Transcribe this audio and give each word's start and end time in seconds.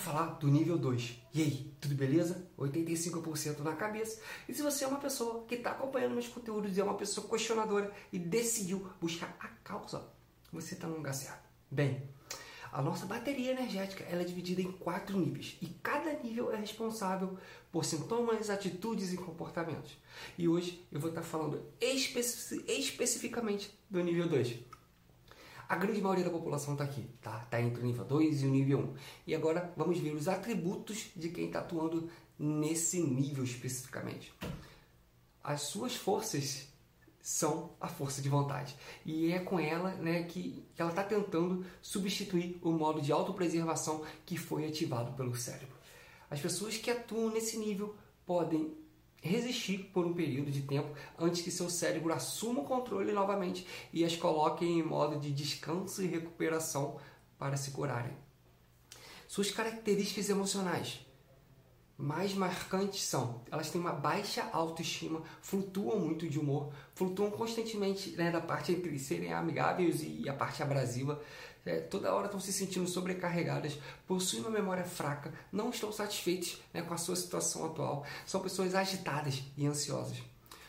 falar 0.00 0.38
do 0.38 0.48
nível 0.48 0.76
2. 0.78 1.22
E 1.32 1.42
aí, 1.42 1.74
tudo 1.80 1.94
beleza? 1.94 2.48
85% 2.58 3.60
na 3.60 3.74
cabeça. 3.74 4.20
E 4.48 4.54
se 4.54 4.62
você 4.62 4.84
é 4.84 4.88
uma 4.88 4.98
pessoa 4.98 5.44
que 5.46 5.56
está 5.56 5.70
acompanhando 5.70 6.12
meus 6.12 6.28
conteúdos 6.28 6.76
e 6.76 6.80
é 6.80 6.84
uma 6.84 6.94
pessoa 6.94 7.28
questionadora 7.28 7.92
e 8.12 8.18
decidiu 8.18 8.90
buscar 9.00 9.36
a 9.38 9.48
causa, 9.48 10.08
você 10.52 10.74
está 10.74 10.88
no 10.88 10.96
lugar 10.96 11.14
certo. 11.14 11.48
Bem, 11.70 12.02
a 12.72 12.80
nossa 12.80 13.04
bateria 13.04 13.52
energética 13.52 14.04
ela 14.04 14.22
é 14.22 14.24
dividida 14.24 14.62
em 14.62 14.70
quatro 14.72 15.18
níveis 15.18 15.56
e 15.60 15.66
cada 15.82 16.12
nível 16.14 16.52
é 16.52 16.56
responsável 16.56 17.36
por 17.70 17.84
sintomas, 17.84 18.48
atitudes 18.48 19.12
e 19.12 19.16
comportamentos. 19.16 19.98
E 20.38 20.48
hoje 20.48 20.84
eu 20.90 21.00
vou 21.00 21.10
estar 21.10 21.22
falando 21.22 21.64
especi 21.80 22.64
especificamente 22.68 23.76
do 23.88 24.02
nível 24.02 24.28
2. 24.28 24.79
A 25.70 25.76
grande 25.76 26.02
maioria 26.02 26.24
da 26.24 26.32
população 26.32 26.72
está 26.72 26.82
aqui, 26.82 27.08
tá? 27.22 27.42
Está 27.44 27.62
entre 27.62 27.80
o 27.80 27.86
nível 27.86 28.04
2 28.04 28.42
e 28.42 28.46
o 28.46 28.50
nível 28.50 28.80
1. 28.80 28.94
E 29.28 29.34
agora 29.36 29.72
vamos 29.76 30.00
ver 30.00 30.12
os 30.12 30.26
atributos 30.26 31.12
de 31.14 31.28
quem 31.28 31.46
está 31.46 31.60
atuando 31.60 32.10
nesse 32.36 33.00
nível 33.00 33.44
especificamente. 33.44 34.34
As 35.44 35.62
suas 35.62 35.94
forças 35.94 36.66
são 37.22 37.70
a 37.80 37.86
força 37.86 38.20
de 38.20 38.28
vontade. 38.28 38.74
E 39.06 39.30
é 39.30 39.38
com 39.38 39.60
ela 39.60 39.92
né, 39.94 40.24
que, 40.24 40.66
que 40.74 40.82
ela 40.82 40.90
está 40.90 41.04
tentando 41.04 41.64
substituir 41.80 42.58
o 42.62 42.72
modo 42.72 43.00
de 43.00 43.12
autopreservação 43.12 44.04
que 44.26 44.36
foi 44.36 44.66
ativado 44.66 45.12
pelo 45.12 45.36
cérebro. 45.36 45.76
As 46.28 46.40
pessoas 46.40 46.78
que 46.78 46.90
atuam 46.90 47.30
nesse 47.30 47.56
nível 47.56 47.94
podem 48.26 48.76
resistir 49.20 49.90
por 49.92 50.06
um 50.06 50.14
período 50.14 50.50
de 50.50 50.62
tempo 50.62 50.94
antes 51.18 51.42
que 51.42 51.50
seu 51.50 51.68
cérebro 51.68 52.12
assuma 52.12 52.60
o 52.60 52.64
controle 52.64 53.12
novamente 53.12 53.66
e 53.92 54.04
as 54.04 54.16
coloque 54.16 54.64
em 54.64 54.82
modo 54.82 55.18
de 55.18 55.30
descanso 55.30 56.02
e 56.02 56.06
recuperação 56.06 56.98
para 57.38 57.56
se 57.56 57.70
curarem. 57.70 58.16
Suas 59.28 59.50
características 59.50 60.28
emocionais 60.28 61.00
mais 62.00 62.32
marcantes 62.34 63.02
são 63.02 63.42
elas 63.50 63.70
têm 63.70 63.80
uma 63.80 63.92
baixa 63.92 64.48
autoestima, 64.52 65.22
flutuam 65.42 66.00
muito 66.00 66.28
de 66.28 66.38
humor, 66.38 66.72
flutuam 66.94 67.30
constantemente 67.30 68.16
né, 68.16 68.30
da 68.30 68.40
parte 68.40 68.72
entre 68.72 68.98
serem 68.98 69.32
amigáveis 69.32 70.02
e 70.02 70.28
a 70.28 70.32
parte 70.32 70.62
abrasiva, 70.62 71.20
é, 71.64 71.78
toda 71.78 72.14
hora 72.14 72.24
estão 72.24 72.40
se 72.40 72.52
sentindo 72.52 72.88
sobrecarregadas, 72.88 73.78
possuem 74.06 74.40
uma 74.40 74.50
memória 74.50 74.84
fraca, 74.84 75.32
não 75.52 75.68
estão 75.68 75.92
satisfeitos 75.92 76.58
né, 76.72 76.80
com 76.80 76.94
a 76.94 76.98
sua 76.98 77.16
situação 77.16 77.66
atual, 77.66 78.06
são 78.24 78.40
pessoas 78.40 78.74
agitadas 78.74 79.42
e 79.56 79.66
ansiosas. 79.66 80.16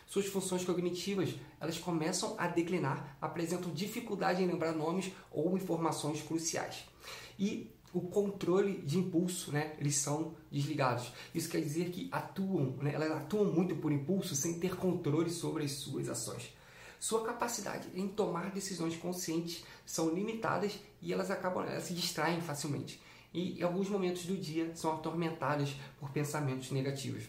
Suas 0.06 0.26
funções 0.26 0.66
cognitivas 0.66 1.34
elas 1.62 1.78
começam 1.78 2.36
a 2.38 2.46
declinar, 2.46 3.16
apresentam 3.22 3.72
dificuldade 3.72 4.44
em 4.44 4.48
lembrar 4.48 4.74
nomes 4.74 5.14
ou 5.32 5.56
informações 5.56 6.22
cruciais. 6.22 6.84
E 7.40 7.72
o 7.94 8.02
controle 8.02 8.82
de 8.82 8.98
impulso, 8.98 9.52
né? 9.52 9.76
Eles 9.78 9.96
são 9.96 10.36
desligados. 10.50 11.12
Isso 11.34 11.50
quer 11.50 11.62
dizer 11.62 11.90
que 11.90 12.10
atuam, 12.12 12.78
né? 12.82 12.94
Elas 12.94 13.12
atuam 13.12 13.46
muito 13.46 13.76
por 13.76 13.92
impulso 13.92 14.36
sem 14.36 14.60
ter 14.60 14.76
controle 14.76 15.30
sobre 15.30 15.64
as 15.64 15.72
suas 15.72 16.08
ações. 16.08 16.54
Sua 17.00 17.26
capacidade 17.26 17.88
em 17.96 18.08
tomar 18.08 18.52
decisões 18.52 18.96
conscientes 18.96 19.64
são 19.86 20.14
limitadas 20.14 20.80
e 21.02 21.12
elas 21.12 21.32
acabam 21.32 21.66
elas 21.66 21.84
se 21.84 21.94
distraem 21.94 22.40
facilmente. 22.42 23.02
E 23.34 23.60
em 23.60 23.64
alguns 23.64 23.90
momentos 23.90 24.26
do 24.26 24.38
dia 24.38 24.72
são 24.76 24.94
atormentadas 24.94 25.76
por 26.00 26.12
pensamentos 26.12 26.70
negativos. 26.72 27.24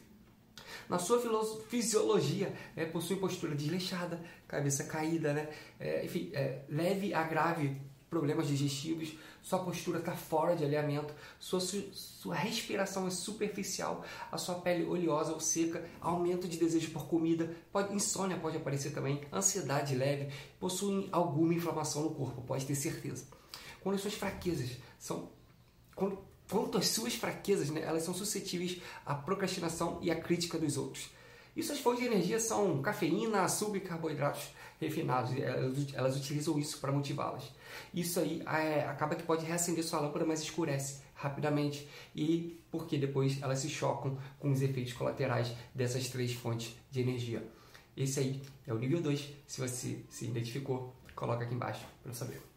Na 0.88 0.98
sua 0.98 1.20
fisiologia, 1.68 2.54
é, 2.76 2.84
possui 2.84 3.16
postura 3.16 3.54
desleixada, 3.54 4.22
cabeça 4.46 4.84
caída, 4.84 5.32
né? 5.32 5.48
É, 5.78 6.04
enfim, 6.04 6.30
é, 6.34 6.64
leve 6.68 7.14
a 7.14 7.22
grave 7.22 7.80
problemas 8.12 8.46
digestivos, 8.46 9.14
sua 9.40 9.60
postura 9.60 9.98
está 9.98 10.12
fora 10.12 10.54
de 10.54 10.62
alinhamento, 10.62 11.14
sua, 11.40 11.60
sua 11.60 12.34
respiração 12.34 13.06
é 13.06 13.10
superficial, 13.10 14.04
a 14.30 14.36
sua 14.36 14.56
pele 14.56 14.84
oleosa 14.84 15.32
ou 15.32 15.40
seca, 15.40 15.82
aumento 15.98 16.46
de 16.46 16.58
desejo 16.58 16.90
por 16.90 17.06
comida, 17.06 17.56
pode, 17.72 17.94
insônia 17.94 18.36
pode 18.36 18.58
aparecer 18.58 18.92
também, 18.92 19.22
ansiedade 19.32 19.94
leve, 19.94 20.30
possuem 20.60 21.08
alguma 21.10 21.54
inflamação 21.54 22.02
no 22.02 22.10
corpo, 22.10 22.42
pode 22.42 22.66
ter 22.66 22.74
certeza. 22.74 23.24
Quando 23.80 23.94
as 23.94 24.02
suas 24.02 24.14
fraquezas 24.14 24.76
são. 24.98 25.30
Quando, 25.94 26.18
quanto 26.50 26.76
às 26.76 26.88
suas 26.88 27.14
fraquezas, 27.14 27.70
né, 27.70 27.80
elas 27.80 28.02
são 28.02 28.12
suscetíveis 28.12 28.82
à 29.06 29.14
procrastinação 29.14 29.98
e 30.02 30.10
à 30.10 30.20
crítica 30.20 30.58
dos 30.58 30.76
outros. 30.76 31.08
E 31.54 31.62
suas 31.62 31.80
fontes 31.80 32.00
de 32.00 32.06
energia 32.06 32.40
são 32.40 32.80
cafeína, 32.80 33.42
açúcar 33.42 33.76
e 33.76 33.80
carboidratos 33.80 34.50
refinados. 34.80 35.36
Elas, 35.38 35.94
elas 35.94 36.16
utilizam 36.16 36.58
isso 36.58 36.78
para 36.78 36.90
motivá-las. 36.90 37.44
Isso 37.92 38.20
aí 38.20 38.42
é, 38.46 38.86
acaba 38.86 39.14
que 39.14 39.22
pode 39.22 39.44
reacender 39.44 39.84
sua 39.84 40.00
lâmpada, 40.00 40.24
mas 40.24 40.42
escurece 40.42 41.02
rapidamente. 41.14 41.86
E 42.16 42.58
porque 42.70 42.96
depois 42.96 43.40
elas 43.42 43.58
se 43.58 43.68
chocam 43.68 44.18
com 44.38 44.50
os 44.50 44.62
efeitos 44.62 44.94
colaterais 44.94 45.52
dessas 45.74 46.08
três 46.08 46.32
fontes 46.32 46.74
de 46.90 47.00
energia. 47.00 47.46
Esse 47.96 48.20
aí 48.20 48.42
é 48.66 48.72
o 48.72 48.78
nível 48.78 49.02
2. 49.02 49.28
Se 49.46 49.60
você 49.60 50.04
se 50.08 50.24
identificou, 50.24 50.94
coloca 51.14 51.44
aqui 51.44 51.54
embaixo 51.54 51.86
para 52.02 52.10
eu 52.10 52.14
saber. 52.14 52.51